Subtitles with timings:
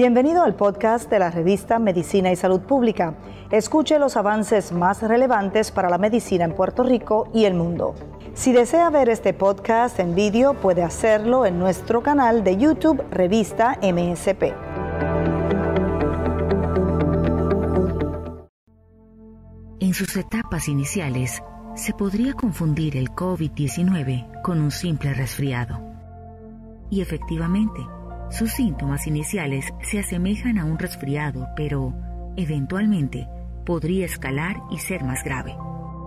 [0.00, 3.16] Bienvenido al podcast de la revista Medicina y Salud Pública.
[3.50, 7.94] Escuche los avances más relevantes para la medicina en Puerto Rico y el mundo.
[8.32, 13.78] Si desea ver este podcast en vídeo, puede hacerlo en nuestro canal de YouTube Revista
[13.82, 14.54] MSP.
[19.80, 21.42] En sus etapas iniciales,
[21.74, 25.78] se podría confundir el COVID-19 con un simple resfriado.
[26.88, 27.82] Y efectivamente,
[28.30, 31.94] sus síntomas iniciales se asemejan a un resfriado, pero
[32.36, 33.28] eventualmente
[33.66, 35.56] podría escalar y ser más grave.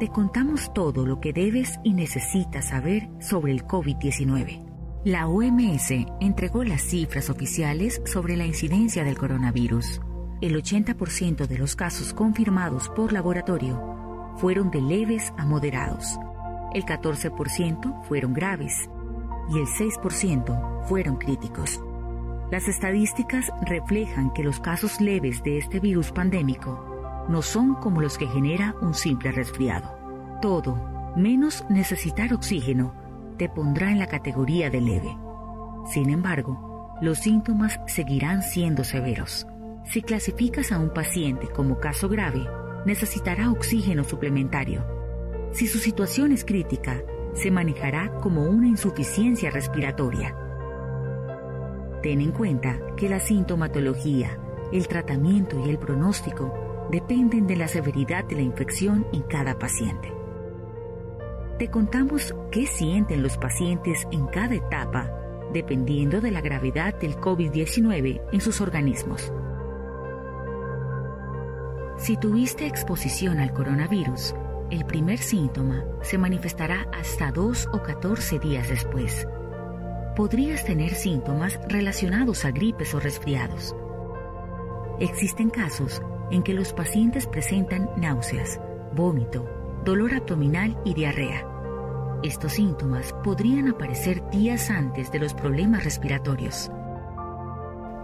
[0.00, 4.64] Te contamos todo lo que debes y necesitas saber sobre el COVID-19.
[5.04, 5.90] La OMS
[6.20, 10.00] entregó las cifras oficiales sobre la incidencia del coronavirus.
[10.40, 16.18] El 80% de los casos confirmados por laboratorio fueron de leves a moderados.
[16.74, 18.90] El 14% fueron graves
[19.48, 21.80] y el 6% fueron críticos.
[22.50, 28.18] Las estadísticas reflejan que los casos leves de este virus pandémico no son como los
[28.18, 30.38] que genera un simple resfriado.
[30.40, 32.94] Todo, menos necesitar oxígeno,
[33.36, 35.16] te pondrá en la categoría de leve.
[35.92, 39.44] Sin embargo, los síntomas seguirán siendo severos.
[39.84, 42.46] Si clasificas a un paciente como caso grave,
[42.84, 44.86] necesitará oxígeno suplementario.
[45.50, 47.02] Si su situación es crítica,
[47.34, 50.36] se manejará como una insuficiencia respiratoria
[52.06, 54.38] Ten en cuenta que la sintomatología,
[54.70, 60.12] el tratamiento y el pronóstico dependen de la severidad de la infección en cada paciente.
[61.58, 65.10] Te contamos qué sienten los pacientes en cada etapa
[65.52, 69.32] dependiendo de la gravedad del COVID-19 en sus organismos.
[71.96, 74.32] Si tuviste exposición al coronavirus,
[74.70, 79.26] el primer síntoma se manifestará hasta 2 o 14 días después
[80.16, 83.76] podrías tener síntomas relacionados a gripes o resfriados.
[84.98, 88.58] Existen casos en que los pacientes presentan náuseas,
[88.94, 89.46] vómito,
[89.84, 91.46] dolor abdominal y diarrea.
[92.22, 96.70] Estos síntomas podrían aparecer días antes de los problemas respiratorios.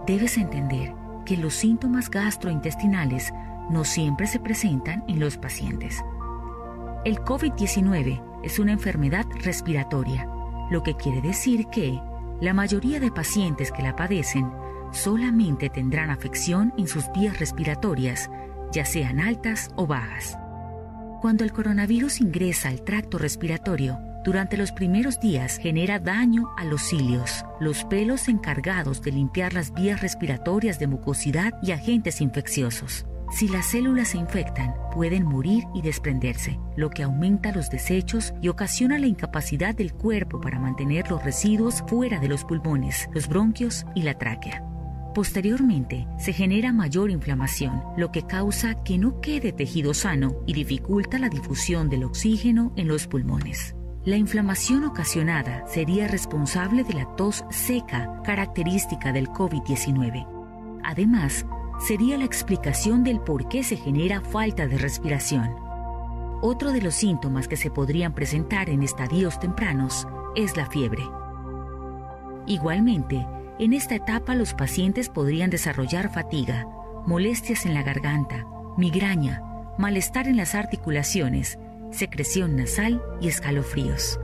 [0.05, 0.93] Debes entender
[1.25, 3.33] que los síntomas gastrointestinales
[3.71, 6.03] no siempre se presentan en los pacientes.
[7.05, 10.29] El COVID-19 es una enfermedad respiratoria
[10.73, 12.01] lo que quiere decir que
[12.41, 14.51] la mayoría de pacientes que la padecen
[14.91, 18.29] solamente tendrán afección en sus vías respiratorias,
[18.71, 20.37] ya sean altas o bajas.
[21.21, 26.81] Cuando el coronavirus ingresa al tracto respiratorio, durante los primeros días genera daño a los
[26.81, 33.05] cilios, los pelos encargados de limpiar las vías respiratorias de mucosidad y agentes infecciosos.
[33.31, 38.49] Si las células se infectan, pueden morir y desprenderse, lo que aumenta los desechos y
[38.49, 43.85] ocasiona la incapacidad del cuerpo para mantener los residuos fuera de los pulmones, los bronquios
[43.95, 44.63] y la tráquea.
[45.13, 51.19] Posteriormente, se genera mayor inflamación, lo que causa que no quede tejido sano y dificulta
[51.19, 53.75] la difusión del oxígeno en los pulmones.
[54.05, 60.27] La inflamación ocasionada sería responsable de la tos seca característica del COVID-19.
[60.83, 61.45] Además,
[61.85, 65.55] sería la explicación del por qué se genera falta de respiración.
[66.41, 71.03] Otro de los síntomas que se podrían presentar en estadios tempranos es la fiebre.
[72.45, 73.25] Igualmente,
[73.59, 76.67] en esta etapa los pacientes podrían desarrollar fatiga,
[77.05, 78.45] molestias en la garganta,
[78.77, 79.41] migraña,
[79.77, 81.59] malestar en las articulaciones,
[81.91, 84.19] secreción nasal y escalofríos.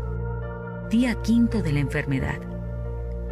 [0.89, 2.39] Día quinto de la enfermedad.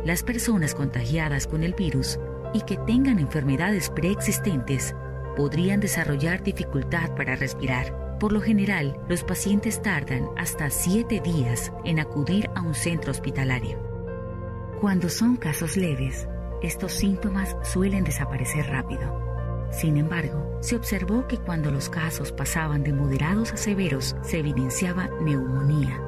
[0.05, 2.19] Las personas contagiadas con el virus
[2.57, 4.95] y que tengan enfermedades preexistentes
[5.35, 8.17] podrían desarrollar dificultad para respirar.
[8.19, 13.77] Por lo general, los pacientes tardan hasta 7 días en acudir a un centro hospitalario.
[14.81, 16.27] Cuando son casos leves,
[16.63, 19.67] estos síntomas suelen desaparecer rápido.
[19.69, 25.09] Sin embargo, se observó que cuando los casos pasaban de moderados a severos, se evidenciaba
[25.21, 26.01] neumonía,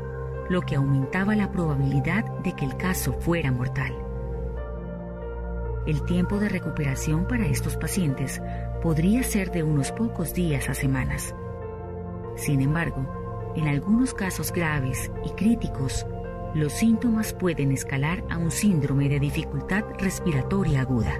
[0.49, 4.08] lo que aumentaba la probabilidad de que el caso fuera mortal.
[5.89, 8.39] El tiempo de recuperación para estos pacientes
[8.83, 11.33] podría ser de unos pocos días a semanas.
[12.35, 16.05] Sin embargo, en algunos casos graves y críticos,
[16.53, 21.19] los síntomas pueden escalar a un síndrome de dificultad respiratoria aguda.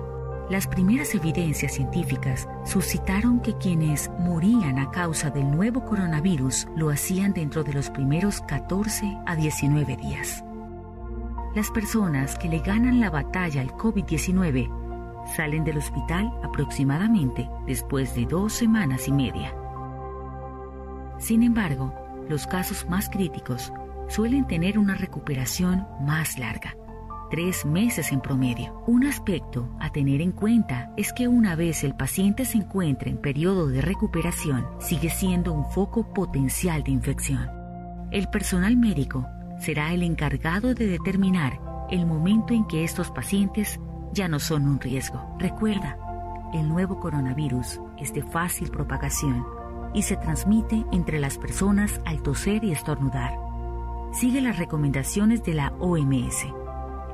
[0.52, 7.34] Las primeras evidencias científicas suscitaron que quienes morían a causa del nuevo coronavirus lo hacían
[7.34, 10.44] dentro de los primeros 14 a 19 días.
[11.56, 18.26] Las personas que le ganan la batalla al COVID-19 salen del hospital aproximadamente después de
[18.26, 19.56] dos semanas y media.
[21.18, 21.94] Sin embargo,
[22.30, 23.74] los casos más críticos
[24.08, 26.76] suelen tener una recuperación más larga.
[27.32, 28.84] tres meses en promedio.
[28.88, 33.22] Un aspecto a tener en cuenta es que una vez el paciente se encuentre en
[33.22, 37.48] periodo de recuperación, sigue siendo un foco potencial de infección.
[38.12, 39.28] El personal médico
[39.60, 41.60] será el encargado de determinar
[41.90, 43.80] el momento en que estos pacientes
[44.14, 45.36] ya no son un riesgo.
[45.40, 45.98] Recuerda,
[46.54, 49.46] el nuevo coronavirus es de fácil propagación
[49.94, 53.34] y se transmite entre las personas al toser y estornudar.
[54.12, 56.48] Sigue las recomendaciones de la OMS.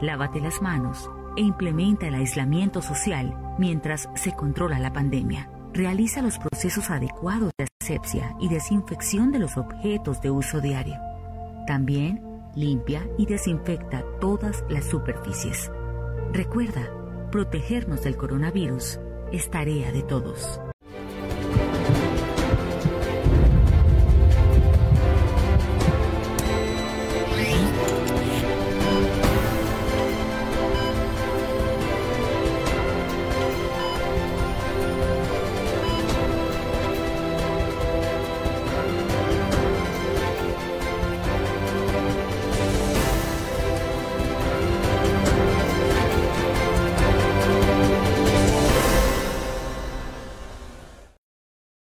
[0.01, 5.49] Lávate las manos e implementa el aislamiento social mientras se controla la pandemia.
[5.73, 10.95] Realiza los procesos adecuados de asepsia y desinfección de los objetos de uso diario.
[11.67, 15.71] También limpia y desinfecta todas las superficies.
[16.31, 16.89] Recuerda,
[17.31, 18.99] protegernos del coronavirus
[19.31, 20.59] es tarea de todos.